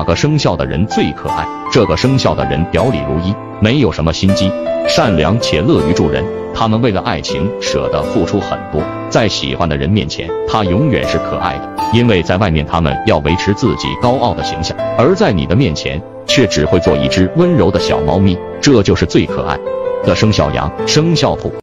[0.00, 1.46] 哪个生肖的人最可爱？
[1.70, 4.50] 这个生肖的人表里如一没有什么心机。
[4.88, 8.82] 善良且乐于助人他们为了爱情舍得付出很多。
[9.10, 19.58] 在喜欢的人面前他永远是可爱的因为在外面他们要维持自己高傲的形象而在你的面前却只会做一只温柔的小猫咪这就是最可爱。
[20.02, 21.52] 的生肖羊生肖兔。